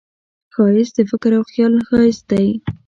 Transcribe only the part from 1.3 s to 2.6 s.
او خیال ښایست دی